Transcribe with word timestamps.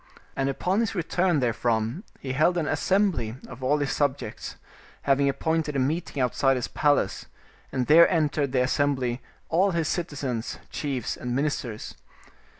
And 0.35 0.49
upon 0.49 0.79
his 0.79 0.95
return 0.95 1.25
98 1.25 1.29
Lakshadatta 1.29 1.29
and 1.29 1.37
Labdhadatta 1.37 1.41
therefrom, 1.41 2.03
he 2.21 2.31
held 2.31 2.57
an 2.57 2.67
assembly 2.67 3.35
of 3.47 3.63
all 3.63 3.77
his 3.77 3.91
subjects, 3.91 4.55
having 5.03 5.29
appointed 5.29 5.75
a 5.75 5.79
meeting 5.79 6.19
outside 6.19 6.55
his 6.55 6.67
palace, 6.67 7.27
and 7.71 7.85
there 7.85 8.09
entered 8.09 8.51
the 8.51 8.63
assembly 8.63 9.21
all 9.49 9.69
his 9.69 9.87
citizens, 9.87 10.57
chiefs, 10.71 11.15
and 11.15 11.35
ministers. 11.35 11.93